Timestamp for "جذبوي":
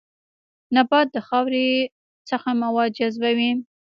2.97-3.51